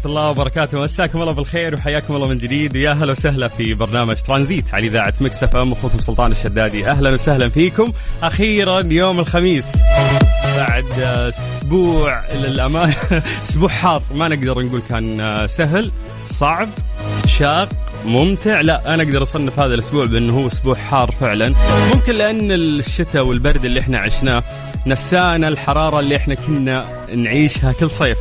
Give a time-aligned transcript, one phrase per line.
[0.00, 0.82] ورحمة الله وبركاته.
[0.82, 2.76] مساكم الله بالخير وحياكم الله من جديد.
[2.76, 5.72] ويا هلا وسهلا في برنامج ترانزيت على إذاعة Mix FM.
[5.72, 6.90] أخوكم سلطان الشدادي.
[6.90, 7.92] أهلا وسهلا فيكم.
[8.22, 9.72] أخيرا يوم الخميس.
[10.56, 12.94] بعد أسبوع للأمانة
[13.44, 14.02] أسبوع حار.
[14.14, 15.90] ما نقدر نقول كان سهل
[16.28, 16.68] صعب
[17.26, 17.68] شاق
[18.06, 18.60] ممتع.
[18.60, 21.54] لا أنا أقدر أصنف هذا الأسبوع بأنه هو أسبوع حار فعلا.
[21.94, 24.42] ممكن لأن الشتاء والبرد اللي إحنا عشناه
[24.86, 28.18] نسانا الحرارة اللي إحنا كنا نعيشها كل صيف.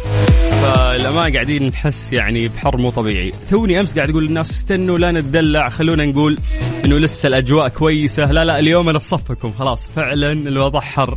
[0.61, 3.33] فالأمان قاعدين نحس يعني بحر مو طبيعي.
[3.49, 6.38] توني أمس قاعد أقول للناس استنوا لا نتدلع خلونا نقول
[6.85, 8.31] إنه لسه الأجواء كويسة.
[8.31, 11.15] لا لا اليوم أنا في صفكم خلاص فعلا الوضع حر.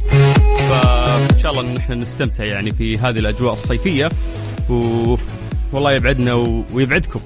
[0.70, 4.10] فإن شاء الله إن إحنا نستمتع يعني في هذه الأجواء الصيفية.
[4.70, 5.16] و...
[5.72, 6.64] والله يبعدنا و...
[6.72, 7.20] ويبعدكم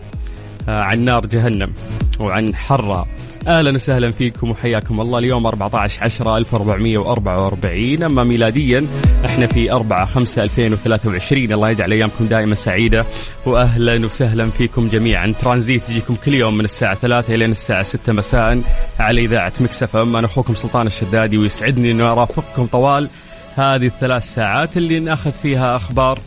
[0.68, 1.72] آه، عن نار جهنم
[2.20, 3.06] وعن حرها.
[3.46, 5.18] أهلا وسهلا فيكم وحياكم الله.
[5.18, 8.86] اليوم 14 10 1444 أما ميلاديا
[9.24, 13.04] إحنا في 4 5 2023 الله يجعل ايامكم دائما سعيدة.
[13.46, 15.34] واهلا وسهلا فيكم جميعا.
[15.42, 18.62] ترانزيت يجيكم كل يوم من الساعة 3 إلى الساعة 6 مساء
[18.98, 20.16] على إذاعة مكسف إم.
[20.16, 23.08] أنا أخوكم سلطان الشدادي ويسعدني اني أرافقكم طوال
[23.56, 26.18] هذه الثلاث ساعات اللي نأخذ فيها أخبار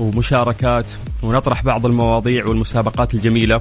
[0.00, 3.60] ومشاركات ونطرح بعض المواضيع والمسابقات الجميلة.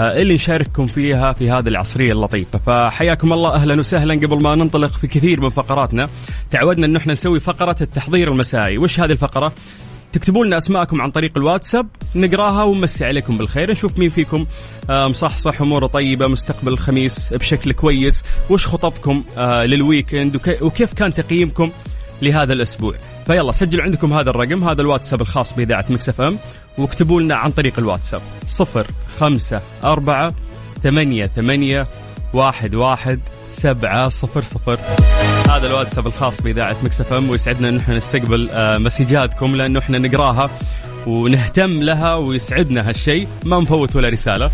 [0.00, 2.58] اللي نشارككم فيها في هذه العصرية اللطيفة.
[2.58, 6.08] فحياكم الله أهلا وسهلا قبل ما ننطلق في كثير من فقراتنا.
[6.50, 8.78] تعودنا أن إحنا نسوي فقرة التحضير المسائي.
[8.78, 9.52] وش هذه الفقرة؟
[10.12, 14.46] تكتبوا لنا أسماءكم عن طريق الواتساب نقراها ونمسي عليكم بالخير نشوف مين فيكم
[14.90, 18.24] آه، مصحصح أموره طيبة مستقبل الخميس بشكل كويس.
[18.50, 21.70] وش خططكم آه، لل weekend؟ وكي- وكيف كان تقييمكم
[22.22, 22.94] لهذا الأسبوع؟
[23.28, 26.38] فيلا سجلوا عندكم هذا الرقم هذا الواتساب الخاص بإذاعة Mix FM
[26.78, 28.20] واكتبوا لنا عن طريق الواتساب.
[28.46, 28.86] صفر
[29.20, 30.34] خمسة أربعة
[30.82, 31.86] ثمانية ثمانية
[32.32, 33.20] واحد واحد
[33.52, 34.78] سبعة صفر صفر.
[35.50, 40.50] هذا الواتساب الخاص بإذاعة مكسف أم ويسعدنا أن إحنا نستقبل آه، مسجاتكم لأنه إحنا نقراها.
[41.06, 44.48] ونهتم لها ويسعدنا هالشيء ما نفوت ولا رسالة.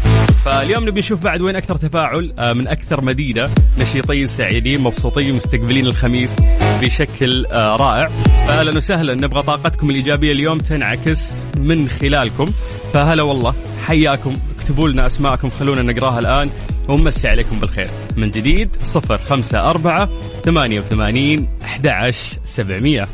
[0.44, 3.42] فاليوم نبي نشوف بعد وين أكثر تفاعل آه، من أكثر مدينة.
[3.78, 6.40] نشيطين سعيدين مبسوطين مستقبلين الخميس
[6.82, 8.08] بشكل آه، رائع.
[8.46, 12.46] فأهلا وسهلا نبغى طاقتكم الإيجابية اليوم تنعكس من خلالكم.
[12.92, 13.54] فهلا والله
[13.86, 16.50] حياكم اكتبوا لنا أسماءكم خلونا نقراها الآن
[16.88, 17.88] ونمسي عليكم بالخير.
[18.16, 20.08] من جديد صفر خمسة أربعة
[20.44, 23.08] ثمانية وثمانين أحد عشر سبعمية.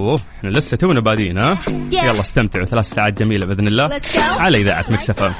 [0.00, 1.58] أوه إحنا لسه تونا بادين ها؟
[1.92, 3.88] يلا استمتعوا ثلاث ساعات جميلة بإذن الله.
[4.16, 5.32] على إذاعة ميكس إف إم.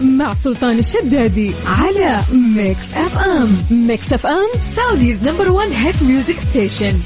[0.00, 2.20] مع سلطان الشدادي على
[2.56, 3.56] ميكس إف إم.
[3.70, 6.98] ميكس إف إم Saudi's number 1 hit music station.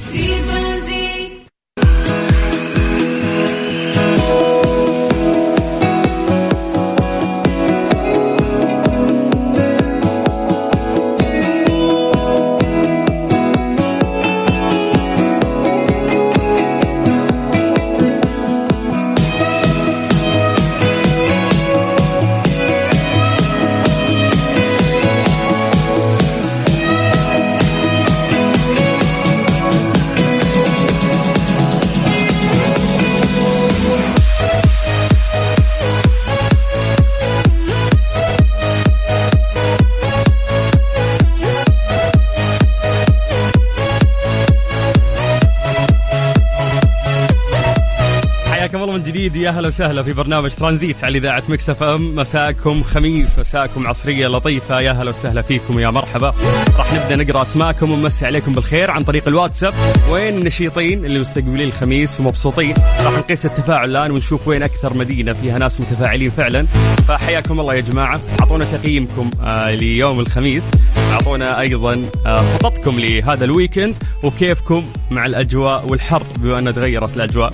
[48.70, 49.37] حياكم الله من جديد.
[49.37, 52.17] يا أهلا وسهلا في برنامج ترانزيت على إذاعة مكس إف إم.
[52.17, 54.81] مساكم خميس مساكم عصرية لطيفة.
[54.81, 56.32] يا أهلا وسهلا فيكم يا مرحبا.
[56.78, 59.72] راح نبدأ نقرأ اسماءكم ونمسي عليكم بالخير عن طريق الواتساب.
[60.11, 62.75] وين النشيطين اللي مستقبلين الخميس ومبسوطين؟
[63.05, 66.66] راح نقيس التفاعل الآن ونشوف وين أكثر مدينة فيها ناس متفاعلين فعلا.
[67.08, 68.20] فحياكم الله يا جماعة.
[68.40, 70.70] أعطونا تقييمكم آه ليوم الخميس.
[71.12, 77.50] أعطونا أيضا آه خططكم لهذا ال weekend وكيفكم مع الأجواء والحر بما أن تغيرت الأجواء.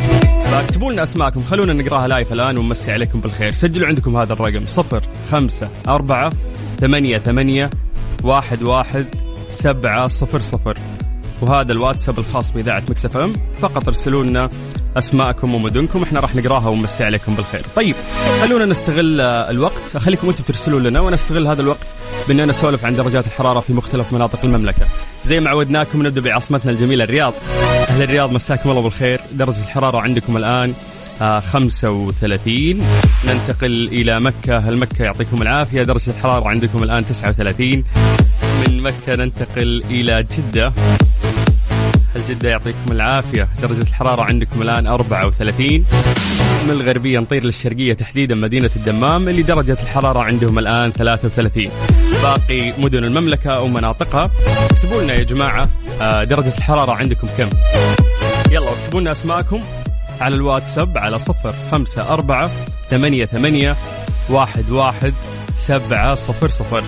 [0.46, 1.42] فاكتبوا لنا أسماءكم.
[1.50, 3.52] خلونا نقراها live الآن ونمسي عليكم بالخير.
[3.52, 4.66] سجلوا عندكم هذا الرقم.
[4.66, 6.32] صفر خمسة أربعة
[6.80, 7.70] ثمانية ثمانية
[8.22, 9.06] واحد واحد
[9.48, 10.78] سبعة صفر صفر.
[11.42, 13.32] وهذا الواتساب الخاص بإذاعة مكس إف أم.
[13.58, 14.50] فقط ارسلوا لنا
[14.96, 16.02] أسماءكم ومدنكم.
[16.02, 17.62] إحنا راح نقراها ونمسي عليكم بالخير.
[17.76, 17.94] طيب
[18.42, 19.96] خلونا نستغل آه، الوقت.
[19.96, 21.86] خليكم أنتم ترسلوا لنا ونستغل هذا الوقت
[22.28, 24.86] بأننا نسولف عن درجات الحرارة في مختلف مناطق المملكة.
[25.24, 27.32] زي ما عودناكم نبدأ بعاصمتنا الجميلة الرياض.
[27.88, 29.20] أهل الرياض مساكم الله بالخير.
[29.32, 30.74] درجة الحرارة عندكم الآن
[31.20, 32.82] 35
[33.26, 34.58] ننتقل إلى مكة.
[34.58, 37.84] هل مكة يعطيكم العافية؟ درجة الحرارة عندكم الآن 39
[38.66, 40.72] من مكة ننتقل إلى جدة.
[42.16, 45.84] هل جدة يعطيكم العافية؟ درجة الحرارة عندكم الآن 34
[46.64, 51.68] من الغربية نطير للشرقية تحديدا مدينة الدمام اللي درجة الحرارة عندهم الآن 33
[52.22, 54.30] باقي مدن المملكة أو مناطقها.
[54.70, 55.68] اكتبوا لنا يا جماعة
[56.00, 57.48] آه، درجة الحرارة عندكم كم؟
[58.50, 59.60] يلا اكتبوا لنا أسماءكم.
[60.20, 62.50] على الواتساب على صفر خمسة أربعة
[62.90, 63.76] ثمانية ثمانية
[64.30, 65.14] واحد واحد
[65.56, 66.82] سبعة صفر صفر.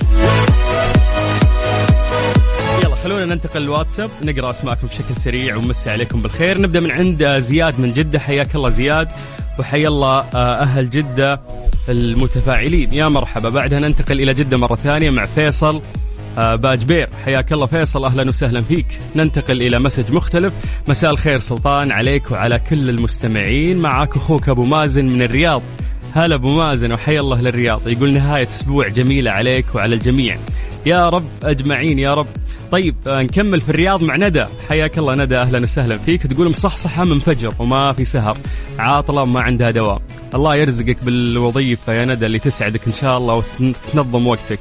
[2.84, 6.60] يلا خلونا ننتقل للواتساب نقرأ أسماءكم بشكل سريع ونمسي عليكم بالخير.
[6.60, 9.08] نبدأ من عند زياد من جدة حياك الله زياد
[9.58, 11.42] وحيا الله آه، أهل جدة
[11.88, 12.94] المتفاعلين.
[12.94, 13.48] يا مرحبا.
[13.48, 15.82] بعدها ننتقل إلى جدة مرة ثانية مع فيصل.
[16.38, 19.00] باجبير حياك الله فيصل أهلا وسهلا فيك.
[19.16, 20.54] ننتقل إلى مسج مختلف.
[20.88, 23.78] مساء الخير سلطان عليك وعلى كل المستمعين.
[23.78, 25.62] معك أخوك أبو مازن من الرياض.
[26.14, 27.88] هلا أبو مازن وحيا الله للرياض.
[27.88, 30.38] يقول نهاية أسبوع جميلة عليك وعلى الجميع.
[30.86, 32.26] يا رب أجمعين يا رب.
[32.72, 34.44] طيب آه، نكمل في الرياض مع ندى.
[34.68, 36.26] حياك الله ندى أهلا وسهلا فيك.
[36.26, 38.36] تقول مصحصحة من فجر وما في سهر.
[38.78, 40.02] عاطلة ما عندها دواء
[40.34, 44.58] الله يرزقك بالوظيفة يا ندى اللي تسعدك إن شاء الله وتنظم وقتك.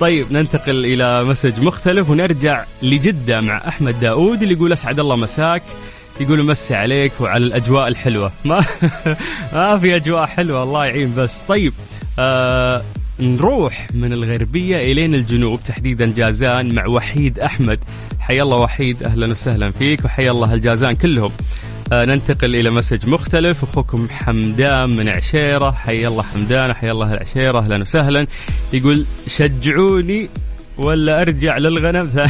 [0.00, 5.62] طيب ننتقل إلى مسج مختلف ونرجع لجدة مع أحمد داود اللي يقول أسعد الله مساك
[6.20, 8.32] يقول مسي عليك وعلى الأجواء الحلوة.
[8.44, 8.64] ما
[9.52, 11.38] ما في أجواء حلوة الله يعين بس.
[11.48, 11.72] طيب
[12.18, 12.82] آه
[13.20, 17.78] نروح من الغربية الين الجنوب تحديدا جازان مع وحيد أحمد.
[18.20, 21.32] حيا الله وحيد أهلا وسهلا فيك وحيا الله الجازان كلهم.
[21.92, 23.62] ننتقل إلى message مختلف.
[23.62, 25.70] أخوكم حمدان من عشيرة.
[25.70, 27.58] حيا الله حمدان حيا الله العشيرة.
[27.58, 28.26] أهلا وسهلا.
[28.72, 30.28] يقول شجعوني
[30.78, 32.10] ولا أرجع للغنم؟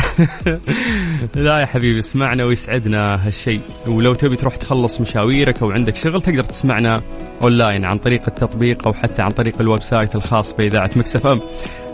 [1.34, 3.60] لا يا حبيبي اسمعنا ويسعدنا هالشيء.
[3.86, 7.02] ولو تبي تروح تخلص مشاويرك أو عندك شغل تقدر تسمعنا
[7.44, 11.40] أونلاين عن طريق التطبيق أو حتى عن طريق ال website الخاص بإذاعة مكس إف إم.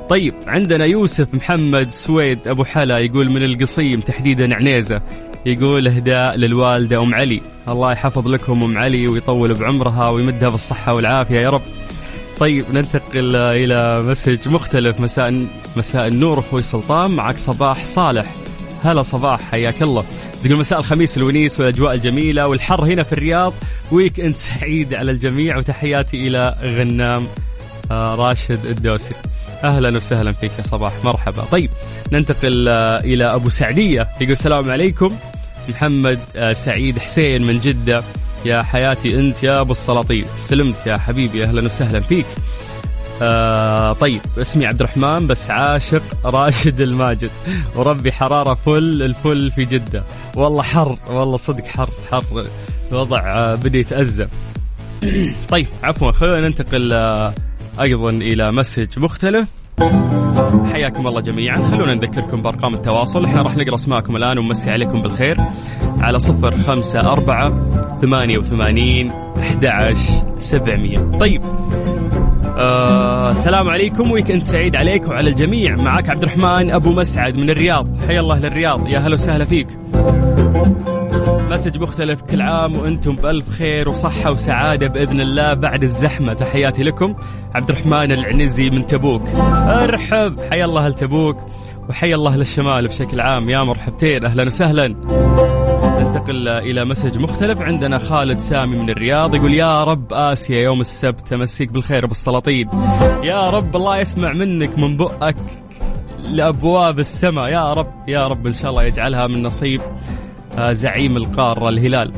[0.08, 5.02] طيب عندنا يوسف محمد سويد أبو حلا يقول من القصيم تحديدا عنيزة.
[5.46, 7.40] يقول أهداء للوالدة أم علي.
[7.69, 11.62] الله يحفظ لكم أم علي ويطول بعمرها ويمدها بالصحه والعافية يا رب.
[12.38, 15.00] طيب ننتقل إلى message مختلف.
[15.00, 15.46] مساء
[15.76, 18.26] مساء النور أخوي سلطان معك صباح صالح.
[18.84, 20.04] هلا صباح حياك الله.
[20.44, 23.52] تقول مساء الخميس الونيس والأجواء الجميلة والحر هنا في الرياض.
[23.92, 27.26] weekend سعيد على الجميع وتحياتي إلى غنام
[27.90, 29.14] آه، راشد الدوسي
[29.64, 30.92] أهلا وسهلا فيك يا صباح.
[31.04, 31.44] مرحبا.
[31.52, 31.70] طيب
[32.12, 34.08] ننتقل آه، إلى أبو سعدية.
[34.20, 35.12] يقول السلام عليكم.
[35.68, 38.02] محمد آه، سعيد حسين من جدة.
[38.44, 40.24] يا حياتي أنت يا أبو السلاطين.
[40.38, 42.26] سلمت يا حبيبي أهلا وسهلا فيك.
[43.22, 47.30] آه طيب اسمي عبد الرحمن بس عاشق راشد الماجد.
[47.76, 50.02] وربي حرارة فل الفل في جدة.
[50.34, 52.46] والله حر والله صدق حر حر.
[52.92, 54.26] الوضع آه بدا يتأزم.
[55.49, 57.35] طيب عفوا خلينا ننتقل آه
[57.80, 59.49] أيضا إلى message مختلف.
[60.73, 61.62] حياكم الله جميعا.
[61.62, 63.25] خلونا نذكركم بأرقام التواصل.
[63.25, 65.37] إحنا راح نقرأ أسماءكم الآن ونمسي عليكم بالخير.
[66.00, 67.52] على صفر خمسة أربعة
[68.02, 69.64] ثمانية وثمانين أحد
[70.38, 70.99] سبعمية.
[70.99, 71.42] طيب.
[72.59, 73.33] آه
[73.71, 74.11] عليكم.
[74.11, 75.76] weekend سعيد عليك وعلى الجميع.
[75.76, 77.88] معك عبد الرحمن أبو مسعد من الرياض.
[78.09, 78.88] حيا الله للرياض.
[78.88, 79.68] يا هلا وسهلا فيك.
[81.50, 86.32] message مختلف كل عام وأنتم بألف خير وصحة وسعادة بإذن الله بعد الزحمة.
[86.32, 87.14] تحياتي لكم
[87.54, 89.23] عبد الرحمن العنزي من تبوك.
[89.68, 91.37] أرحب حيا الله لتبوك
[91.88, 93.50] وحيا الله للشمال بشكل عام.
[93.50, 94.88] يا مرحبتين أهلا وسهلا.
[96.00, 99.35] ننتقل إلى مسج مختلف عندنا خالد سامي من الرياض.
[99.35, 102.70] يقول يا رب آسيا يوم السبت تمسيك بالخير بالسلاطين
[103.23, 105.37] يا رب الله يسمع منك من بؤك
[106.30, 107.49] لأبواب السماء.
[107.49, 109.80] يا رب يا رب إن شاء الله يجعلها من نصيب.
[110.60, 112.12] زعيم القارة الهلال.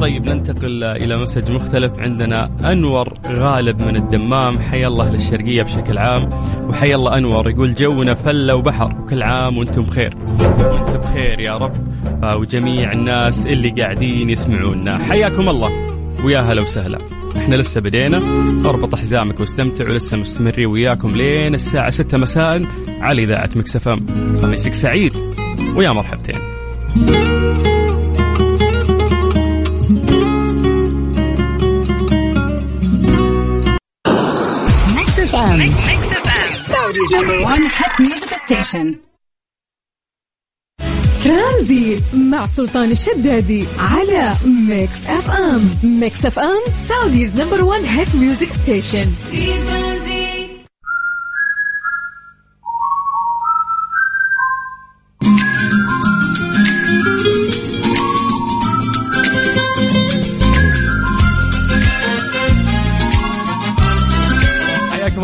[0.00, 1.98] طيب ننتقل إلى message مختلف.
[1.98, 4.58] عندنا أنور غالب من الدمام.
[4.58, 6.28] حيا الله للشرقية بشكل عام
[6.68, 10.14] وحيا الله أنور يقول جونا فلة وبحر وكل عام وأنتم بخير.
[10.40, 11.72] وأنت بخير يا رب.
[12.22, 14.98] آه، وجميع الناس اللي قاعدين يسمعونا.
[14.98, 15.70] حياكم الله.
[16.24, 16.98] ويا هلا وسهلا.
[17.36, 18.20] إحنا لسه بدينا.
[18.66, 22.62] أربط حزامك واستمتع ولسه مستمرين وياكم لين الساعة 6 مساء
[23.00, 23.98] على إذاعة مكس إف إم
[24.42, 25.12] خميسك سعيد
[25.76, 26.38] ويا مرحبتين.
[37.22, 38.86] Number one hit music station.
[41.24, 48.14] ترانزيت مع سلطان الشدادي على ميكس اف ام ميكس اف ام Saudi's number 1 hit
[48.14, 50.21] music station في ترانزيت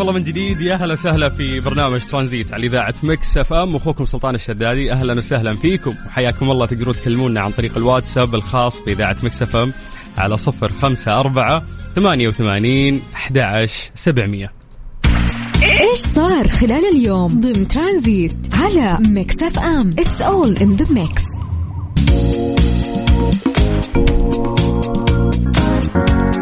[0.09, 0.61] الله من جديد.
[0.61, 3.75] يا أهلا وسهلا في برنامج ترانزيت على إذاعة مكس أف أم.
[3.75, 5.95] أخوكم سلطان الشدادي أهلا وسهلا فيكم.
[6.07, 6.65] وحياكم الله.
[6.65, 9.73] تقدرون تكلمونا عن طريق الواتساب الخاص بإذاعة مكس أف أم
[10.17, 11.63] على صفر خمسة أربعة
[11.95, 14.53] ثمانية وثمانين أحد سبعمية.
[15.63, 21.25] إيش صار خلال اليوم ضمن ترانزيت على ميكس أف أم؟ It's all in the mix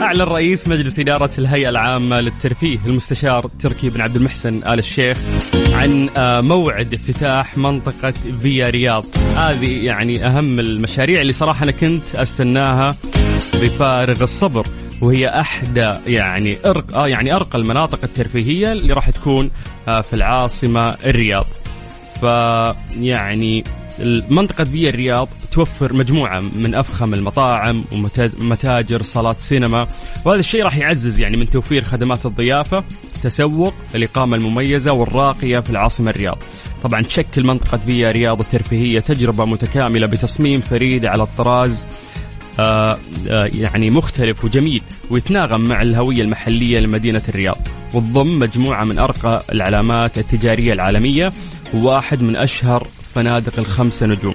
[0.07, 5.17] أعلن رئيس مجلس إدارة الهيئة العامة للترفيه المستشار تركي بن عبد المحسن آل الشيخ
[5.73, 9.05] عن آه، موعد افتتاح منطقة فيا رياض.
[9.35, 12.95] هذه يعني أهم المشاريع اللي صراحة أنا كنت أستناها
[13.53, 14.67] بفارغ الصبر
[15.01, 19.51] وهي أحدى يعني أرق آه يعني أرقى المناطق الترفيهية اللي راح تكون
[19.87, 21.45] آه، في العاصمة الرياض.
[22.21, 23.63] فيعني
[24.29, 27.83] منطقة بيا الرياض توفر مجموعة من أفخم المطاعم
[28.41, 29.87] ومتاجر صالات سينما.
[30.25, 32.83] وهذا الشيء راح يعزز يعني من توفير خدمات الضيافة
[33.23, 36.37] تسوق الإقامة المميزة والراقية في العاصمة الرياض.
[36.83, 41.85] طبعا تشكل منطقة بيا رياض الترفيهية تجربة متكاملة بتصميم فريد على الطراز
[42.59, 42.97] آه،
[43.29, 47.57] آه، يعني مختلف وجميل ويتناغم مع الهوية المحلية لمدينة الرياض.
[47.93, 51.31] وتضم مجموعة من أرقى العلامات التجارية العالمية
[51.73, 52.87] وواحد من أشهر
[53.17, 54.33] فنادق الخمسة نجوم.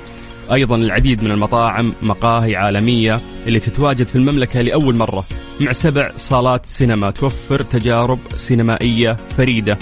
[0.52, 5.24] أيضا العديد من المطاعم مقاهي عالمية اللي تتواجد في المملكة لأول مرة.
[5.60, 9.78] مع سبع صالات سينما توفر تجارب سينمائية فريدة.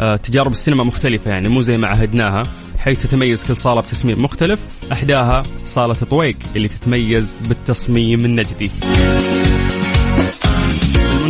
[0.00, 2.42] آه، تجارب السينما مختلفة يعني مو زي ما عهدناها
[2.78, 4.60] حيث تتميز كل صالة بتصميم مختلف
[4.92, 8.70] أحداها صالة طويق اللي تتميز بالتصميم النجدي.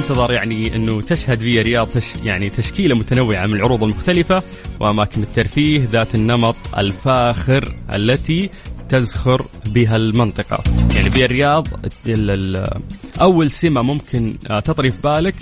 [0.07, 4.43] المنتظر يعني انه تشهد فيا رياض تش يعني تشكيلة متنوعة من العروض المختلفة
[4.81, 8.51] وأماكن الترفيه ذات النمط الفاخر التي
[8.89, 10.63] تزخر بها المنطقة.
[10.95, 11.69] يعني فيا الرياض
[12.07, 12.81] ال- ال-
[13.21, 15.35] أول سمة ممكن آه، تطري في بالك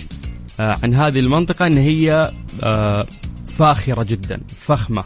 [0.61, 3.07] آه، عن هذه المنطقة أن هي آه،
[3.47, 5.05] فاخرة جدا فخمة.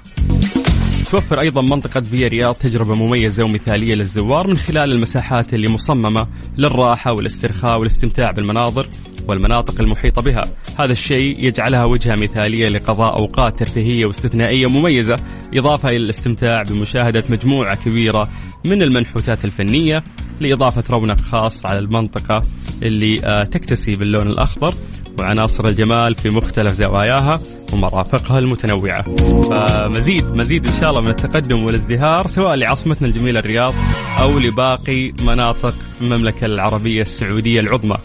[1.11, 6.27] توفر أيضا منطقة فيا رياض تجربة مميزة ومثالية للزوار من خلال المساحات اللي مصممة
[6.59, 8.87] للراحة والاسترخاء والاستمتاع بالمناظر
[9.29, 10.49] والمناطق المحيطة بها،
[10.79, 15.17] هذا الشيء يجعلها وجهة مثالية لقضاء أوقات ترفيهية واستثنائية مميزة،
[15.55, 18.29] إضافة إلى الاستمتاع بمشاهدة مجموعة كبيرة
[18.65, 20.05] من المنحوتات الفنية
[20.41, 22.43] لإضافة رونق خاص على المنطقة
[22.83, 24.75] اللي آه، تكتسي باللون الأخضر.
[25.19, 27.41] وعناصر الجمال في مختلف زواياها
[27.73, 29.03] ومرافقها المتنوعة.
[29.43, 33.75] فمزيد مزيد إن شاء الله من التقدم والازدهار سواء لعاصمتنا الجميلة الرياض
[34.21, 37.97] أو لباقي مناطق المملكة العربية السعودية العظمى.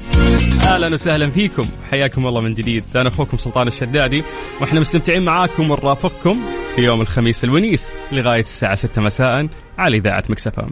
[0.63, 1.65] أهلا وسهلا فيكم.
[1.91, 2.83] حياكم الله من جديد.
[2.95, 4.23] أنا أخوكم سلطان الشدادي
[4.61, 6.41] وإحنا مستمتعين معاكم ونرافقكم
[6.75, 10.69] في يوم الخميس الونيس لغاية الساعة 6 مساء على إذاعة مكسفام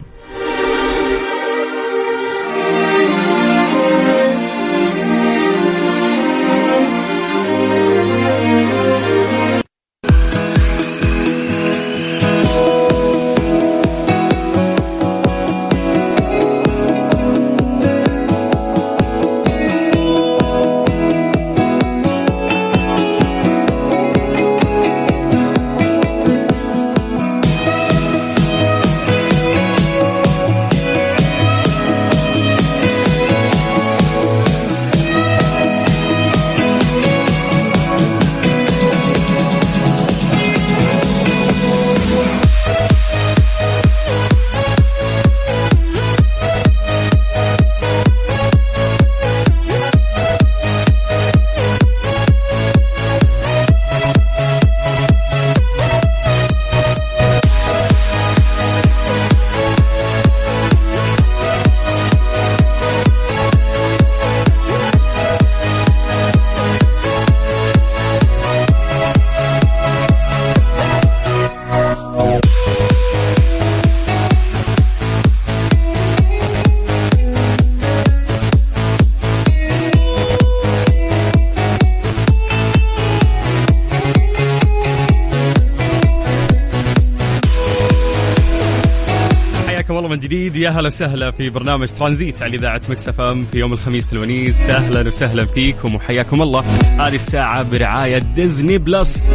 [90.22, 90.56] جديد.
[90.56, 94.60] يا هلا وسهلا في برنامج ترانزيت على إذاعة مكس إف إم في يوم الخميس الونيس.
[94.60, 96.60] أهلا وسهلا فيكم وحياكم الله.
[97.00, 99.32] هذه الساعة برعاية ديزني بلس.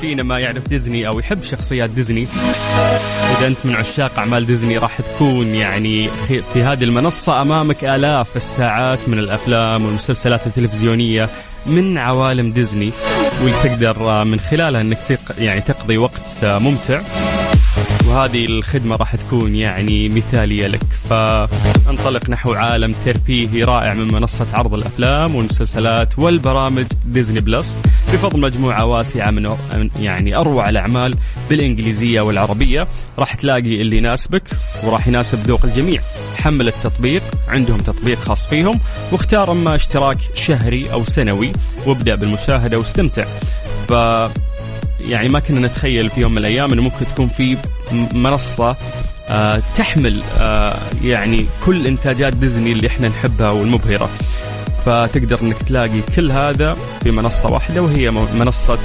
[0.00, 2.26] فينا ما يعرف ديزني أو يحب شخصيات ديزني
[3.38, 6.08] إذا أنت من عشاق أعمال ديزني راح تكون يعني
[6.52, 11.28] في هذه المنصة أمامك آلاف الساعات من الأفلام والمسلسلات التلفزيونية
[11.66, 12.92] من عوالم ديزني
[13.42, 14.98] واللي تقدر من خلالها إنك
[15.38, 17.00] يعني تقضي وقت ممتع.
[18.12, 20.80] وهذه الخدمة راح تكون يعني مثالية لك.
[21.10, 27.80] فانطلق نحو عالم ترفيهي رائع من منصة عرض الأفلام والمسلسلات والبرامج ديزني بلس.
[28.12, 29.56] بفضل مجموعة واسعة من
[30.00, 31.14] يعني أروع الأعمال
[31.50, 32.86] بالإنجليزية والعربية.
[33.18, 34.42] راح تلاقي اللي يناسبك
[34.84, 36.02] وراح يناسب ذوق الجميع.
[36.36, 38.80] حمل التطبيق عندهم تطبيق خاص فيهم.
[39.12, 41.52] واختار أما اشتراك شهري أو سنوي
[41.86, 43.24] وابدأ بالمشاهدة واستمتع.
[45.08, 47.56] يعني ما كنا نتخيل في يوم من الأيام إنه ممكن تكون في
[48.14, 48.76] منصة
[49.28, 54.08] آه تحمل آه يعني كل إنتاجات ديزني اللي إحنا نحبها والمبهرة.
[54.86, 58.78] فتقدر إنك تلاقي كل هذا في منصة واحدة وهي منصة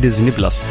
[0.00, 0.64] ديزني بلس.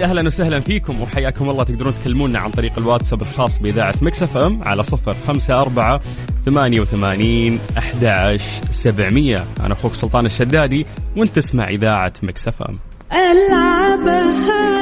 [0.00, 1.64] أهلا وسهلا فيكم وحياكم الله.
[1.64, 6.00] تقدرون تكلمونا عن طريق الواتساب الخاص بإذاعة مكس إف إم على صفر خمسة أربعة
[6.46, 9.44] ثمانية وثمانين أحد عشر سبعمية.
[9.60, 10.86] أنا أخوك سلطان الشدادي
[11.16, 12.78] وأنت تسمع إذاعة مكس إف إم.
[13.12, 14.75] ألعبها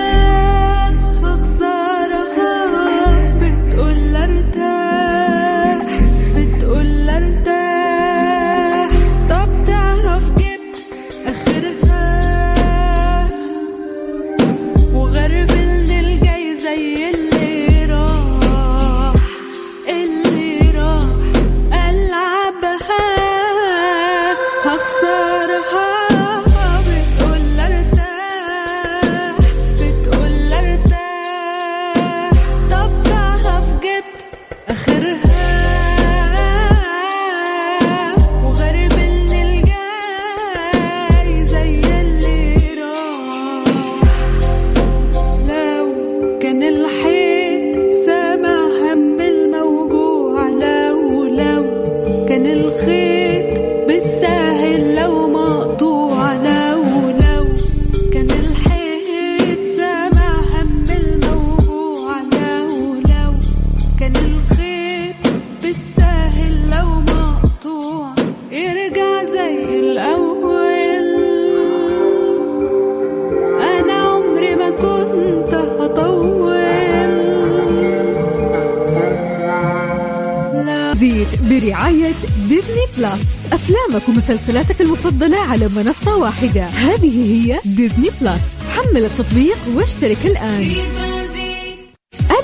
[83.53, 86.65] أفلامك ومسلسلاتك المفضلة على منصة واحدة.
[86.65, 88.59] هذه هي ديزني بلس.
[88.77, 90.71] حمل التطبيق واشترك الآن.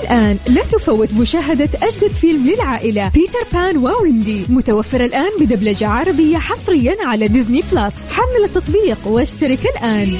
[0.01, 4.45] الآن لا تفوت مشاهدة أجدد فيلم للعائلة بيتر بان وويندي.
[4.49, 7.93] متوفر الآن بدبلجة عربية حصريا على ديزني بلس.
[8.09, 10.17] حمل التطبيق واشترك الآن.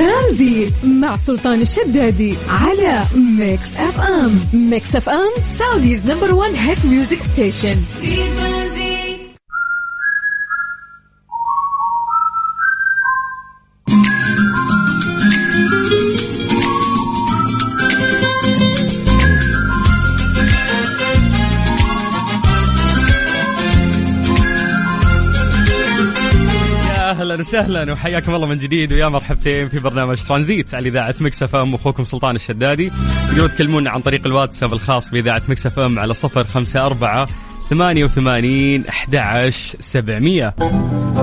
[0.00, 4.40] ترانزيت مع سلطان الشدادي على ميكس اف ام.
[4.52, 7.76] ميكس اف ام Saudi's number 1 hit music station.
[8.00, 8.89] في أهلا
[27.50, 31.74] وسهلا وحياكم الله من جديد ويا مرحبتين في برنامج ترانزيت على إذاعة مكس إف إم
[31.74, 32.90] أخوكم سلطان الشدادي.
[33.28, 36.44] تقدرون تكلمونا عن طريق الواتساب الخاص بإذاعة مكس إف إم على صفر
[37.70, 40.54] خمسة أربعة ثمانية وثمانين أحد عشر سبعمية.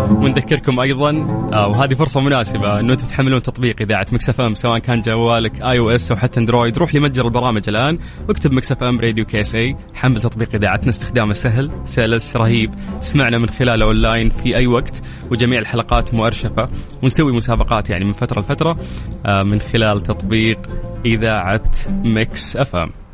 [0.09, 1.09] ونذكركم أيضا
[1.53, 5.61] آه وهذه فرصة مناسبة أنه أنتم تحملون تطبيق إذاعة مكس إف إم سواء كان جوالك
[5.61, 6.77] iOS أو حتى أندرويد.
[6.77, 10.89] روح لمتجر البرامج الآن واكتب مكس إف إم راديو KSA حمل تطبيق إذاعتنا.
[10.89, 12.71] استخدامه سهل سلس رهيب.
[13.01, 16.65] تسمعنا من خلاله أونلاين في أي وقت وجميع الحلقات مؤرشفة.
[17.03, 18.77] ونسوي مسابقات يعني من فترة لفترة
[19.25, 20.61] آه من خلال تطبيق
[21.05, 23.06] إذاعة مكس إف إم.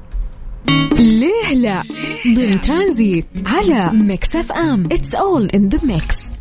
[0.98, 1.84] ليه لا؟
[2.36, 4.84] ضمن ترانزيت على ميكس اف ام.
[4.92, 6.34] It's all in the mix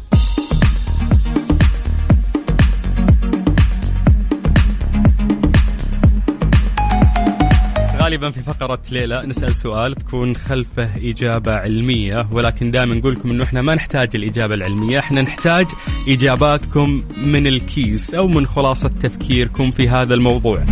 [7.97, 13.45] غالبا في فقرة ليلى نسأل سؤال تكون خلفه إجابة علمية ولكن دائما نقول لكم إنه
[13.45, 15.67] إحنا ما نحتاج الإجابة العلمية إحنا نحتاج
[16.09, 20.65] إجاباتكم من الكيس أو من خلاصة تفكيركم في هذا الموضوع.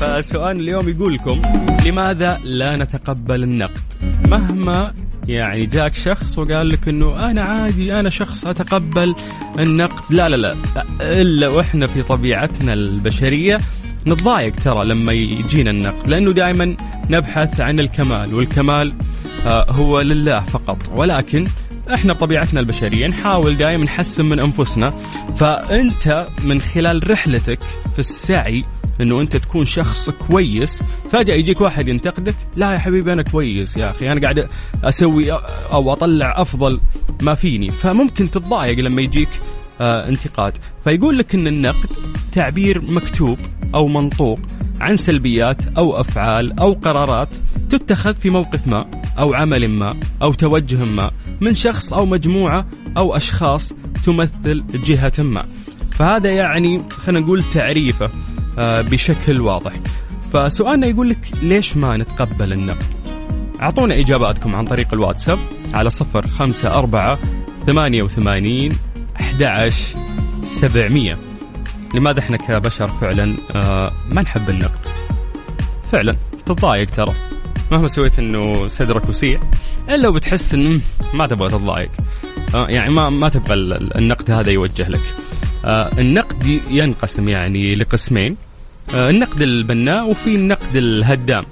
[0.00, 1.42] فالسؤال اليوم يقول لكم
[1.86, 3.82] لماذا لا نتقبل النقد؟
[4.30, 4.94] مهما
[5.28, 9.14] يعني جاك شخص وقال لك إنه أنا عادي أنا شخص أتقبل
[9.58, 10.54] النقد لا لا لا.
[11.00, 13.58] إلا وإحنا في طبيعتنا البشرية
[14.06, 16.76] نتضايق ترى لما يجينا النقد لأنه دائما
[17.10, 18.94] نبحث عن الكمال والكمال
[19.46, 20.78] آه، هو لله فقط.
[20.94, 21.46] ولكن
[21.94, 24.90] إحنا بطبيعتنا البشرية نحاول دائما نحسن من أنفسنا.
[25.34, 27.58] فأنت من خلال رحلتك
[27.92, 28.64] في السعي
[29.00, 30.82] إنه أنت تكون شخص كويس.
[31.10, 34.48] فجأة يجيك واحد ينتقدك لا يا حبيبي أنا كويس يا أخي أنا قاعد
[34.84, 35.32] أسوي
[35.72, 36.80] أو أطلع أفضل
[37.22, 37.70] ما فيني.
[37.70, 39.28] فممكن تتضايق لما يجيك
[39.80, 40.58] آه انتقاد.
[40.84, 41.88] فيقول لك إن النقد
[42.32, 43.38] تعبير مكتوب
[43.74, 44.38] أو منطوق
[44.80, 47.36] عن سلبيات أو أفعال أو قرارات
[47.70, 53.16] تتخذ في موقف ما أو عمل ما أو توجه ما من شخص أو مجموعة أو
[53.16, 53.72] أشخاص
[54.04, 55.42] تمثل جهة ما.
[55.90, 58.10] فهذا يعني خلينا نقول تعريفه.
[58.58, 59.72] بشكل واضح.
[60.32, 63.16] فسؤالنا يقول لك ليش ما نتقبل النقد؟
[63.62, 65.38] أعطونا إجاباتكم عن طريق الواتساب
[65.74, 67.18] على صفر خمسة أربعة
[67.66, 68.78] ثمانية وثمانين
[69.20, 69.44] أحد
[70.42, 71.16] سبعمية.
[71.94, 74.86] لماذا إحنا كبشر فعلا آه، ما نحب النقد؟
[75.92, 76.16] فعلا
[76.46, 77.14] تتضايق ترى.
[77.72, 79.40] مهما سويت إنه صدرك وسيع
[79.88, 80.80] إلا وبتحس ان
[81.14, 81.90] ما تبغى تتضايق.
[82.54, 83.54] آه، يعني ما ما تبغى
[83.98, 85.16] النقد هذا يوجه لك.
[85.98, 88.32] النقد ينقسم يعني لقسمين.
[88.32, 88.45] آه،
[88.94, 91.44] النقد البناء وفي النقد الهدام.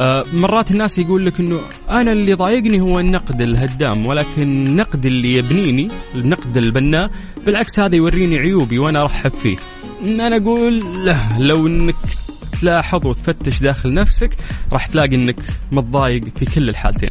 [0.00, 1.60] آه، مرات الناس يقول لك إنه
[1.90, 7.10] أنا اللي ضايقني هو النقد الهدام ولكن النقد اللي يبنيني النقد البناء
[7.46, 9.56] بالعكس هذا يوريني عيوبي وأنا أرحب فيه.
[10.02, 11.94] أنا أقول له لو إنك
[12.60, 14.30] تلاحظ وتفتش داخل نفسك
[14.72, 15.36] راح تلاقي إنك
[15.72, 17.10] متضايق في كل الحالتين.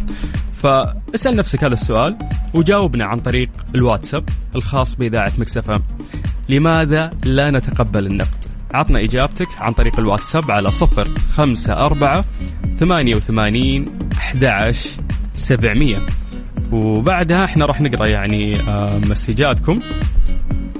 [0.53, 2.17] فاسأل نفسك هذا السؤال
[2.53, 5.83] وجاوبنا عن طريق الواتساب الخاص بإذاعة مكسفه
[6.49, 12.25] لماذا لا نتقبل النقد؟ عطنا إجابتك عن طريق الواتساب على صفر خمسة أربعة
[12.79, 13.85] ثمانية وثمانين
[14.17, 14.73] أحد
[15.33, 16.05] سبعمية.
[16.71, 19.79] وبعدها إحنا راح نقرأ يعني آه، مسجاتكم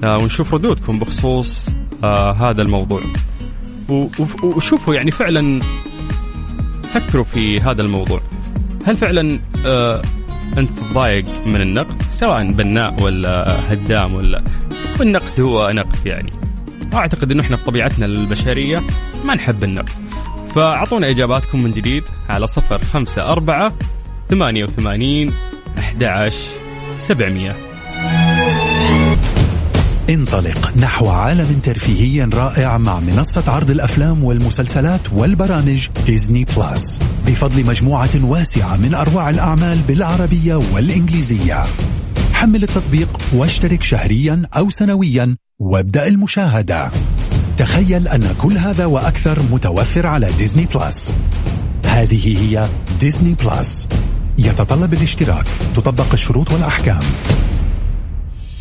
[0.03, 1.69] آه، ونشوف ردودكم بخصوص
[2.03, 3.01] آه، هذا الموضوع.
[4.43, 5.61] وشوفوا يعني فعلا
[6.93, 8.21] فكروا في هذا الموضوع.
[8.85, 9.39] هل فعلا
[10.57, 14.43] أنت تضايق من النقد؟ سواء بناء ولا هدام ولا
[14.99, 16.36] والنقد هو نقد يعني.
[16.97, 18.83] أعتقد انه إحنا في طبيعتنا البشرية
[19.25, 19.89] ما نحب النقد.
[20.55, 23.73] فأعطونا إجاباتكم من جديد على صفر خمسة أربعة
[24.29, 25.33] ثمانية وثمانين
[25.77, 26.31] أحد
[26.97, 27.55] سبعمية.
[30.09, 37.01] انطلق نحو عالم ترفيهي رائع مع منصة عرض الأفلام والمسلسلات والبرامج ديزني بلس.
[37.27, 41.63] بفضل مجموعة واسعة من أروع الأعمال بالعربية والإنجليزية.
[42.33, 46.91] حمل التطبيق واشترك شهريا أو سنويا وابدأ المشاهدة.
[47.57, 51.15] تخيل أن كل هذا وأكثر متوفر على ديزني بلس
[51.85, 52.67] هذه هي
[52.99, 53.87] ديزني بلس
[54.37, 55.45] يتطلب الاشتراك.
[55.75, 56.99] تطبق الشروط والأحكام.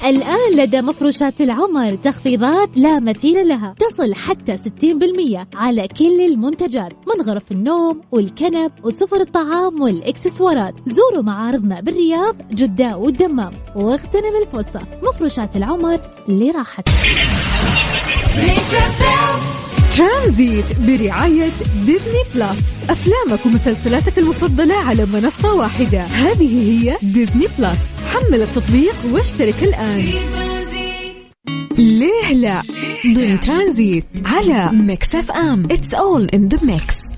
[0.06, 7.24] الآن لدى مفروشات العمر تخفيضات لا مثيل لها تصل حتى 60% على كل المنتجات من
[7.24, 10.74] غرف النوم والكنب وسفر الطعام والإكسسوارات.
[10.86, 14.80] زوروا معارضنا بالرياض جدة والدمام واغتنم الفرصة.
[15.02, 16.92] مفروشات العمر لراحتك.
[19.96, 21.50] ترانزيت برعاية
[21.86, 22.76] ديزني بلس.
[22.90, 26.00] أفلامك ومسلسلاتك المفضلة على منصة واحدة.
[26.00, 27.96] هذه هي ديزني بلس.
[28.12, 30.04] حمل التطبيق واشترك الآن.
[31.78, 32.62] ليه لا؟
[33.14, 35.68] ضمن ترانزيت على ميكس أف أم.
[35.68, 37.16] It's all in the mix.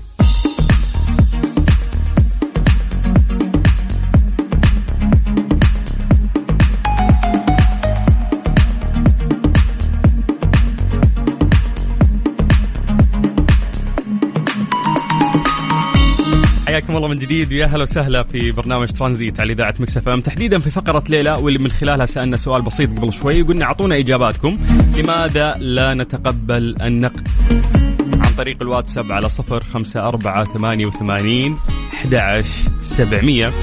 [16.79, 17.53] حياكم الله من جديد.
[17.53, 20.21] ويا هلا وسهلا في برنامج ترانزيت على إذاعة مكس إم.
[20.21, 24.57] تحديدا في فقرة ليلى واللي من خلالها سألنا سؤال بسيط قبل شوي وقلنا أعطونا إجاباتكم.
[24.95, 27.27] لماذا لا نتقبل النقد؟
[28.13, 31.55] عن طريق الواتساب على صفر خمسة أربعة ثمانية وثمانين
[31.93, 32.43] أحد
[32.81, 33.53] سبعمية.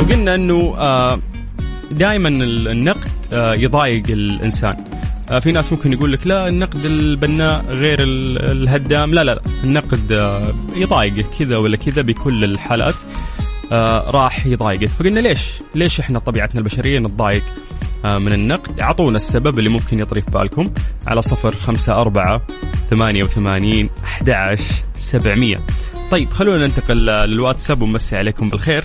[0.00, 1.18] وقلنا أنه آه،
[1.90, 4.84] دائما النقد آه، يضايق الإنسان.
[5.40, 9.14] في ناس ممكن يقول لك لا النقد البناء غير الهدام.
[9.14, 9.42] لا لا لا.
[9.64, 12.94] النقد آه، يضايقك كذا ولا كذا بكل الحالات
[13.72, 14.88] آه، راح يضايقك.
[14.88, 17.44] فقلنا ليش؟ ليش إحنا طبيعتنا البشرية نتضايق
[18.04, 20.70] من النقد؟ أعطونا السبب اللي ممكن يطري في بالكم
[21.06, 22.46] على صفر خمسة أربعة
[22.90, 24.58] ثمانية وثمانين أحد
[24.94, 25.56] سبعمية.
[26.10, 28.84] طيب خلونا ننتقل للواتساب ونمسي عليكم بالخير.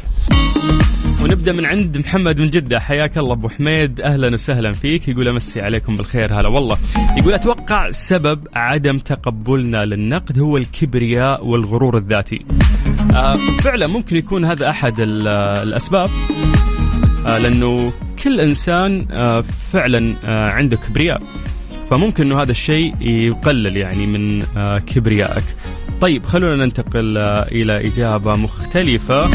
[1.24, 2.80] ونبدأ من عند محمد من جدة.
[2.80, 4.02] حياك الله أبو حميد.
[4.02, 5.08] أهلا وسهلا فيك.
[5.08, 6.34] يقول أمسي عليكم بالخير.
[6.34, 6.78] هلا والله.
[7.18, 12.46] يقول أتوقع سبب عدم تقبلنا للنقد هو الكبرياء والغرور الذاتي.
[13.16, 16.10] آه، فعلا ممكن يكون هذا أحد آه، الأسباب.
[17.26, 19.06] آه، لأنه كل إنسان
[19.72, 20.16] فعلا
[20.52, 21.22] عنده كبرياء.
[21.90, 24.44] فممكن إنه هذا الشيء يقلل يعني من
[24.80, 25.44] كبريائك.
[26.02, 29.30] طيب خلونا ننتقل آه، إلى إجابة مختلفة.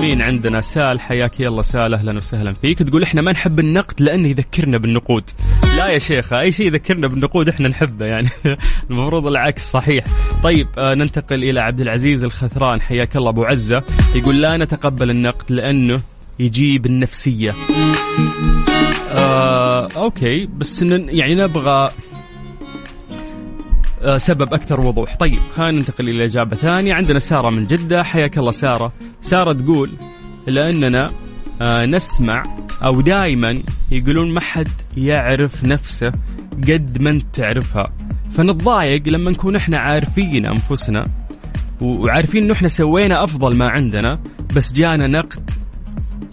[0.00, 2.78] مين عندنا؟ سال حياك يلا سال أهلا وسهلا فيك.
[2.78, 5.30] تقول إحنا ما نحب النقد لأنه يذكرنا بالنقود.
[5.76, 8.28] لا يا شيخة أي شيء يذكرنا بالنقود إحنا نحبه يعني.
[8.90, 10.04] المفروض العكس صحيح.
[10.42, 13.82] طيب آه ننتقل إلى عبد العزيز الخثران حياك الله أبو عزة.
[14.14, 16.00] يقول لا نتقبل النقد لأنه
[16.38, 17.54] يجيب النفسية.
[19.10, 21.90] آه أوكي بس يعني نبغى
[24.16, 25.16] سبب أكثر وضوح.
[25.16, 26.94] طيب خلينا ننتقل إلى إجابة ثانية.
[26.94, 28.02] عندنا سارة من جدة.
[28.02, 28.92] حياك الله سارة.
[29.20, 29.90] سارة تقول
[30.46, 31.12] لأننا
[31.62, 32.44] آه، نسمع
[32.84, 33.58] أو دائما
[33.90, 36.12] يقولون ما حد يعرف نفسه
[36.68, 37.92] قد ما أنت تعرفها.
[38.36, 41.04] فنتضايق لما نكون إحنا عارفين أنفسنا
[41.80, 44.20] وعارفين إنه إحنا سوينا أفضل ما عندنا
[44.56, 45.50] بس جانا نقد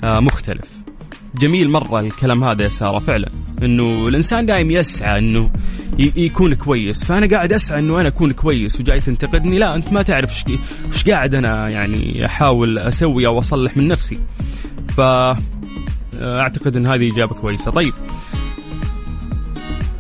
[0.04, 0.80] آه، مختلف.
[1.36, 3.30] جميل مرة الكلام هذا يا سارة فعلا.
[3.64, 5.50] إنه الإنسان دائم يسعى إنه
[6.00, 7.04] يكون كويس.
[7.04, 9.58] فأنا قاعد أسعى إنه أنا أكون كويس وجاي تنتقدني.
[9.58, 10.44] لا أنت ما تعرف
[10.90, 14.18] وش قاعد أنا يعني أحاول أسوي أو أصلح من نفسي.
[14.98, 15.02] ف
[16.22, 17.72] أعتقد إن هذه إجابة كويسة.
[17.72, 17.94] طيب.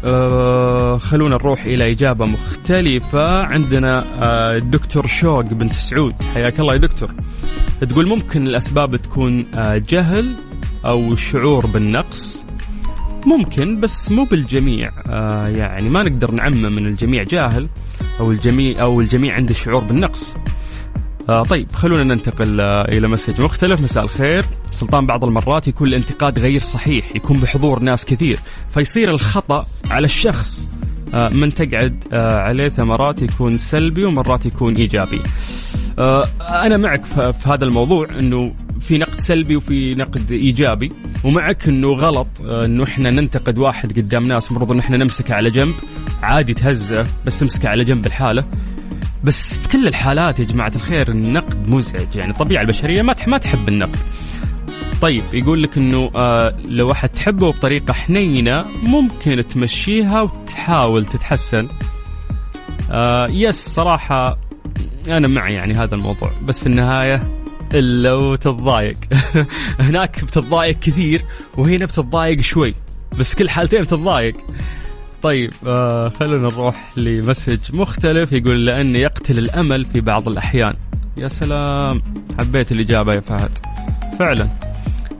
[0.06, 3.43] أه خلونا نروح إلى إجابة مختلفة.
[3.43, 6.13] عندنا أه دكتور شوق بنت سعود.
[6.34, 7.13] حياك الله يا دكتور.
[7.89, 10.36] تقول ممكن الأسباب تكون أه جهل
[10.86, 12.45] أو شعور بالنقص؟
[13.30, 14.92] ممكن بس مو بالجميع.
[15.08, 17.68] آه يعني ما نقدر نعمم من الجميع جاهل
[18.20, 20.36] أو الجميع أو الجميع عنده شعور بالنقص.
[21.30, 23.82] آه طيب خلونا ننتقل آه إلى مسج مختلف.
[23.82, 24.46] مساء الخير.
[24.72, 28.39] سلطان بعض المرات يكون الانتقاد غير صحيح يكون بحضور ناس كثير
[28.70, 30.70] فيصير الخطأ على الشخص.
[31.13, 35.22] آه من تقعد آه عليه ثمرات يكون سلبي ومرات يكون إيجابي.
[36.42, 40.92] أنا معك في هذا الموضوع إنه في نقد سلبي وفي نقد إيجابي
[41.24, 45.50] ومعك إنه غلط آه، إنه إحنا ننتقد واحد قدام ناس المفروض إن إحنا نمسكه على
[45.50, 45.74] جنب
[46.24, 48.44] عادي تهزه بس امسكه على جنب الحاله
[49.24, 53.68] بس في كل الحالات يا جماعة الخير النقد مزعج يعني الطبيعه البشرية ما ما تحب
[53.68, 54.00] النقد.
[55.02, 61.68] طيب يقول لك إنه آه لو احد تحبه بطريقة حنينة ممكن تمشيها وتحاول تتحسن.
[62.92, 64.38] آه يس صراحة
[65.12, 67.24] أنا مع يعني هذا الموضوع بس في النهاية
[67.74, 68.98] إلا وتتضايق.
[69.80, 71.22] هناك بتتضايق كثير
[71.58, 72.74] وهنا بتتضايق شوي
[73.19, 74.38] بس كل حالتين بتتضايق.
[75.22, 80.74] طيب آه خلونا نروح لمسج مختلف يقول لأن يقتل الأمل في بعض الأحيان.
[81.17, 82.02] يا سلام
[82.39, 83.58] حبيت الإجابة يا فهد.
[84.19, 84.50] فعلا.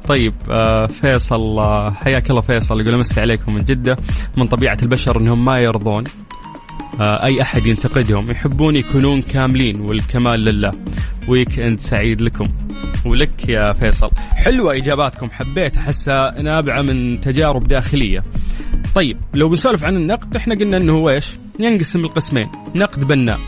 [0.08, 3.98] طيب آه فيصل آه حياك الله فيصل يقول أمسي عليكم من جدة.
[4.38, 6.04] من طبيعة البشر إنهم ما يرضون.
[7.02, 10.72] أي أحد ينتقدهم يحبون يكونون كاملين والكمال لله.
[11.28, 12.46] ويك إند سعيد لكم.
[13.06, 14.10] ولك يا فيصل.
[14.32, 15.30] حلوة إجاباتكم.
[15.30, 18.24] حبيت احسها نابعة من تجارب داخلية.
[18.96, 23.40] طيب لو بنسولف عن النقد إحنا قلنا إنه هو إيش؟ ينقسم القسمين، نقد بناء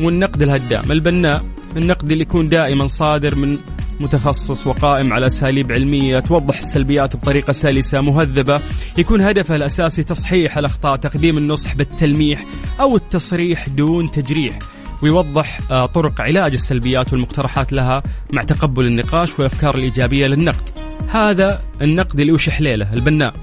[0.00, 1.44] والنقد الهدام، البناء
[1.76, 3.58] النقد اللي يكون دائما صادر من
[4.00, 8.60] متخصص وقائم على أساليب علمية توضح السلبيات بطريقة سلسة مهذبة،
[8.98, 12.44] يكون هدفها الأساسي تصحيح الأخطاء، تقديم النصح بالتلميح
[12.80, 14.58] أو التصريح دون تجريح.
[15.02, 20.68] ويوضح آه، طرق علاج السلبيات والمقترحات لها مع تقبل النقاش والأفكار الإيجابية للنقد.
[21.08, 23.34] هذا النقد اللي وش حليله البناء.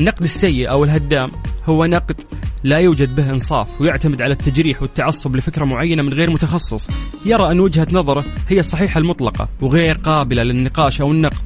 [0.00, 1.32] النقد السيء أو الهدام
[1.64, 2.20] هو نقد
[2.64, 6.90] لا يوجد به إنصاف ويعتمد على التجريح والتعصب لفكرة معينة من غير متخصص.
[7.26, 11.38] يرى أن وجهة نظره هي الصحيحة المطلقة وغير قابلة للنقاش أو النقد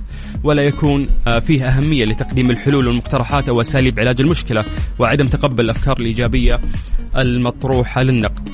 [0.44, 4.64] ولا يكون آه، فيه أهمية لتقديم الحلول والمقترحات أو أساليب علاج المشكلة
[4.98, 6.60] وعدم تقبل الأفكار الإيجابية
[7.16, 8.48] المطروحة للنقد.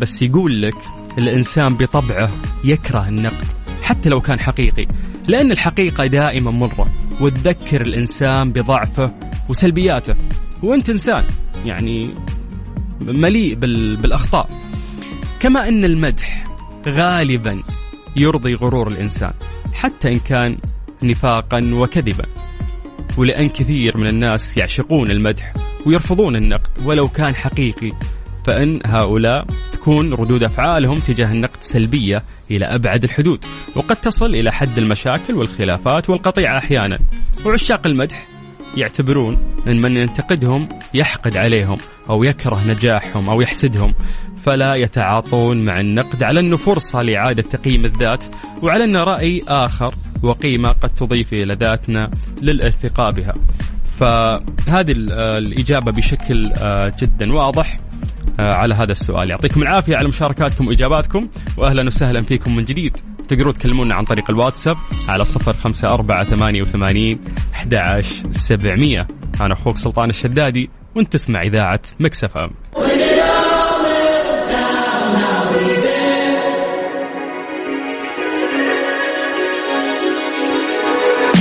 [0.00, 0.76] بس يقول لك
[1.18, 2.30] الإنسان بطبعه
[2.64, 3.46] يكره النقد
[3.82, 4.86] حتى لو كان حقيقي
[5.28, 6.86] لأن الحقيقة دائما مرة
[7.22, 9.14] وتذكر الإنسان بضعفه
[9.48, 10.14] وسلبياته.
[10.62, 11.24] وأنت إنسان
[11.64, 12.14] يعني
[13.00, 13.96] مليء بال...
[13.96, 14.48] بالأخطاء.
[15.40, 16.44] كما أن المدح
[16.88, 17.62] غالبا
[18.16, 19.32] يرضي غرور الإنسان
[19.72, 20.58] حتى إن كان
[21.02, 22.24] نفاقا وكذبا.
[23.18, 25.52] ولأن كثير من الناس يعشقون المدح
[25.86, 27.92] ويرفضون النقد ولو كان حقيقي
[28.46, 29.46] فإن هؤلاء
[29.82, 33.44] تكون ردود أفعالهم تجاه النقد سلبية إلى أبعد الحدود
[33.76, 36.98] وقد تصل إلى حد المشاكل والخلافات والقطيعة أحيانا.
[37.46, 38.28] وعشاق المدح
[38.76, 41.78] يعتبرون أن من ينتقدهم يحقد عليهم
[42.10, 43.94] أو يكره نجاحهم أو يحسدهم.
[44.44, 48.24] فلا يتعاطون مع النقد على أنه فرصة لإعادة تقييم الذات
[48.62, 52.10] وعلى أنه رأي آخر وقيمة قد تضيف إلى ذاتنا
[52.42, 53.34] للارتقاء بها.
[53.98, 57.78] فهذه ال- الإجابة بشكل آه، جدا واضح.
[58.40, 59.30] على هذا السؤال.
[59.30, 62.96] يعطيكم العافية على مشاركاتكم وإجاباتكم وأهلا وسهلا فيكم من جديد.
[63.28, 64.76] تقدروا تكلمونا عن طريق الواتساب
[65.08, 67.20] على صفر خمسة أربعة ثمانية وثمانين
[67.54, 69.06] أحد سبعمية.
[69.40, 72.36] أنا أخوك سلطان الشدادي وأنت تسمع إذاعة مكسف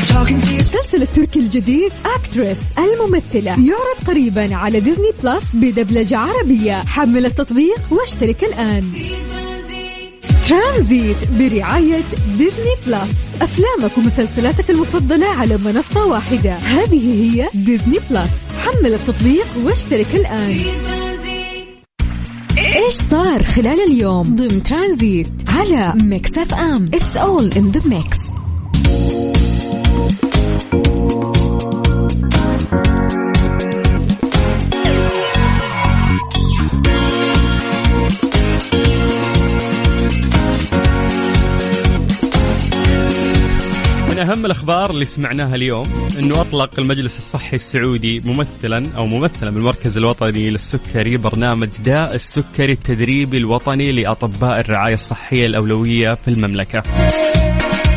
[0.10, 3.52] المسلسل التركي الجديد اكترس الممثلة.
[3.52, 6.74] يعرض قريبا على ديزني بلس بدبلجة عربية.
[6.74, 8.84] حمل التطبيق واشترك الآن.
[10.50, 12.02] ترانزيت برعاية
[12.38, 16.54] ديزني بلس أفلامك ومسلسلاتك المفضلة على منصة واحدة.
[16.54, 20.62] هذه هي ديزني بلس حمل التطبيق واشترك الآن.
[22.58, 28.18] إيش صار خلال اليوم؟ ضمن ترانزيت على ميكس اف ام It's all in the mix
[44.42, 45.86] من أهم الأخبار اللي سمعناها اليوم
[46.20, 53.38] أنه أطلق المجلس الصحي السعودي ممثلا أو ممثلا بالمركز الوطني للسكري برنامج داء السكري التدريبي
[53.38, 56.84] الوطني لأطباء الرعاية الصحية الأولوية في المملكة.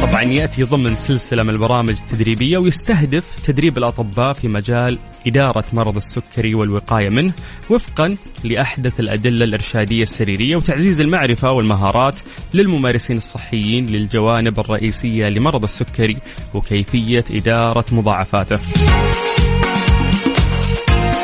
[0.05, 6.55] طبعا يأتي ضمن سلسلة من البرامج التدريبية ويستهدف تدريب الأطباء في مجال إدارة مرض السكري
[6.55, 7.33] والوقاية منه
[7.71, 12.21] وفقا لأحدث الأدلة الإرشادية السريرية وتعزيز المعرفة والمهارات
[12.55, 16.17] للممارسين الصحيين للجوانب الرئيسية لمرض السكري
[16.55, 18.59] وكيفية إدارة مضاعفاته.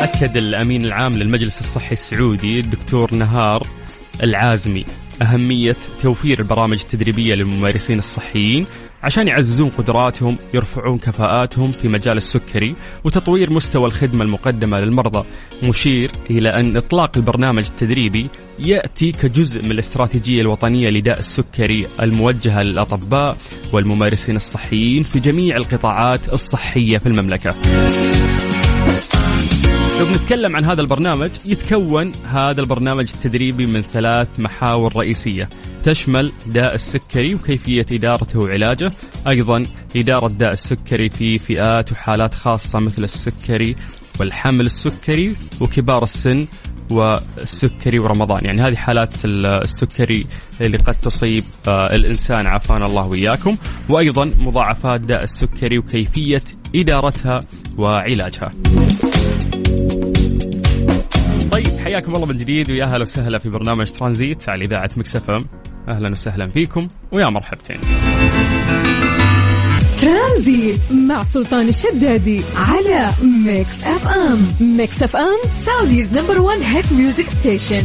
[0.00, 3.66] أكد الأمين العام للمجلس الصحي السعودي الدكتور نهار
[4.22, 4.84] العازمي
[5.22, 8.66] أهمية توفير البرامج التدريبية للممارسين الصحيين
[9.02, 15.24] عشان يعززون قدراتهم يرفعون كفاءاتهم في مجال السكري وتطوير مستوى الخدمة المقدمة للمرضى.
[15.62, 18.26] مشير إلى أن إطلاق البرنامج التدريبي
[18.58, 23.36] يأتي كجزء من الاستراتيجية الوطنية لداء السكري الموجهة للأطباء
[23.72, 27.54] والممارسين الصحيين في جميع القطاعات الصحية في المملكة.
[30.00, 35.48] لو بنتكلم عن هذا البرنامج يتكون هذا البرنامج التدريبي من ثلاث محاور رئيسية.
[35.84, 38.92] تشمل داء السكري وكيفية إدارته وعلاجه.
[39.28, 39.64] أيضا
[39.96, 43.76] إدارة داء السكري في فئات وحالات خاصة مثل السكري
[44.20, 46.46] والحمل السكري وكبار السن
[46.90, 48.44] والسكري ورمضان.
[48.44, 50.26] يعني هذه حالات السكري
[50.60, 52.46] اللي قد تصيب آه، الإنسان.
[52.46, 53.56] عافانا الله وإياكم.
[53.88, 56.42] وأيضا مضاعفات داء السكري وكيفية
[56.74, 57.38] إدارتها
[57.78, 58.50] وعلاجها.
[61.90, 65.44] حياكم الله من جديد ويا هلا وسهلا في برنامج ترانزيت على إذاعة مكس إف إم.
[65.88, 67.80] أهلا وسهلا فيكم ويا مرحبتين.
[70.02, 74.38] ترانزيت مع سلطان الشدادي على ميكس إف إم.
[74.76, 77.82] ميكس إف إم Saudi's number 1 hit music station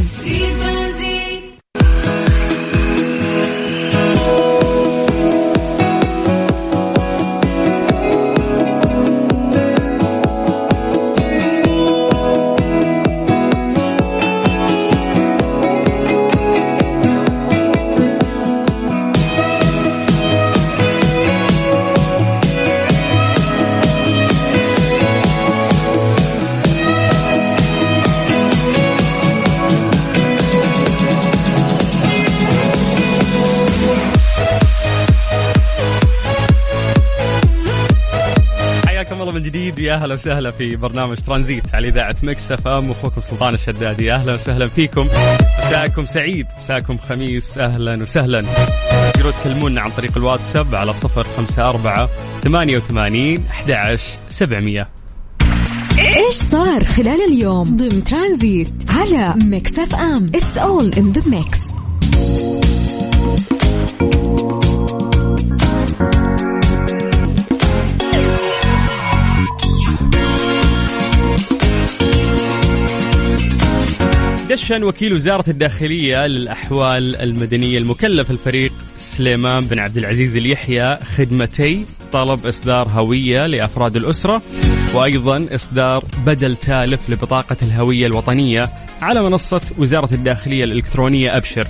[39.76, 42.90] جديد ويا أهلا وسهلا في برنامج ترانزيت على إذاعة مكس إف إم.
[42.90, 45.08] أخوكم سلطان الشدادي أهلا وسهلا فيكم.
[45.58, 48.44] مساءكم سعيد مساءكم خميس أهلا وسهلا.
[49.12, 52.08] تقدروا تكلمونا عن طريق الواتساب على صفر خمسة أربعة
[52.42, 54.88] ثمانية وثمانين أحد عشر سبعمية.
[55.98, 61.74] إيش صار خلال اليوم ضمن ترانزيت على ميكس إف إم؟ It's all in the mix
[74.56, 82.46] دشن وكيل وزارة الداخلية للأحوال المدنية المكلف الفريق سليمان بن عبد العزيز اليحيى خدمتي طلب
[82.46, 84.42] إصدار هوية لأفراد الأسرة
[84.94, 88.68] وأيضا إصدار بدل تالف لبطاقة الهوية الوطنية
[89.02, 91.66] على منصة وزارة الداخلية الإلكترونية أبشر.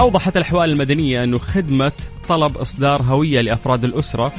[0.00, 1.92] أوضحت الأحوال المدنية أنه خدمة
[2.28, 4.32] طلب إصدار هوية لأفراد الأسرة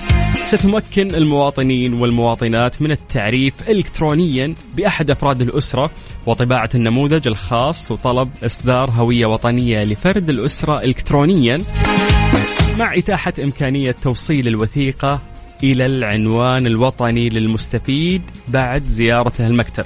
[0.45, 5.91] ستمكن المواطنين والمواطنات من التعريف إلكترونيا بأحد أفراد الأسرة
[6.25, 11.61] وطباعة النموذج الخاص وطلب إصدار هوية وطنية لفرد الأسرة إلكترونيا
[12.79, 15.21] مع إتاحة إمكانية توصيل الوثيقة
[15.63, 19.85] إلى العنوان الوطني للمستفيد بعد زيارته المكتب.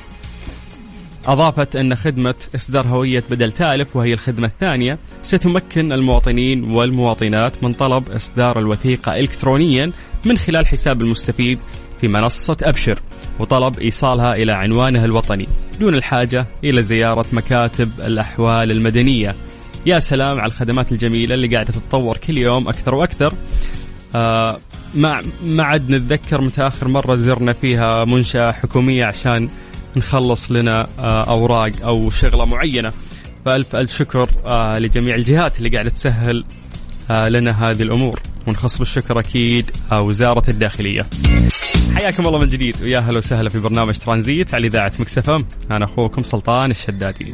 [1.28, 8.12] أضافت أن خدمة إصدار هوية بدل تالف وهي الخدمة الثانية ستمكن المواطنين والمواطنات من طلب
[8.12, 9.92] إصدار الوثيقة إلكترونيا
[10.26, 11.60] من خلال حساب المستفيد
[12.02, 13.00] في منصة أبشر
[13.40, 15.48] وطلب إيصالها إلى عنوانها الوطني.
[15.80, 19.36] دون الحاجة إلى زيارة مكاتب الأحوال المدنية.
[19.86, 23.34] يا سلام على الخدمات الجميلة اللي قاعدة تتطور كل يوم أكثر وأكثر.
[24.16, 24.60] آه
[24.96, 29.48] ما ما عاد نتذكر متى آخر مرة زرنا فيها منشأة حكومية عشان
[29.98, 32.92] نخلص لنا آه أوراق أو شغلة معينة.
[33.46, 36.46] فألف ألف شكر آه لجميع الجهات اللي قاعدة تسهل
[37.12, 38.20] آه لنا هذه الأمور.
[38.48, 41.06] ونخص بالشكر أكيد آه وزارة الداخلية.
[41.96, 42.76] حياكم الله من جديد.
[42.84, 47.34] ويا هلا وسهلا في برنامج ترانزيت على إذاعة مكسفه أنا أخوكم سلطان الشدادي.